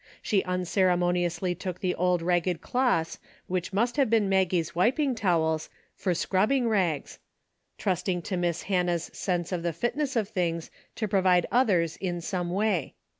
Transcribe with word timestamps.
She 0.23 0.43
unceremoniously 0.45 1.53
took 1.53 1.79
the 1.79 1.93
old 1.93 2.23
ragged 2.23 2.59
cloths 2.59 3.19
which 3.45 3.71
must 3.71 3.97
have 3.97 4.09
been 4.09 4.27
Maggie's 4.27 4.73
wiping 4.73 5.13
towels 5.13 5.69
for 5.95 6.15
scrubbing 6.15 6.67
rags, 6.67 7.19
trusting 7.77 8.23
to 8.23 8.35
Miss 8.35 8.63
Hannah's 8.63 9.11
sense 9.13 9.51
of 9.51 9.61
the 9.61 9.73
fitness 9.73 10.15
of 10.15 10.27
things 10.27 10.71
to 10.95 11.07
provide 11.07 11.45
others 11.51 11.97
in 11.97 12.19
some 12.19 12.49
way. 12.49 12.95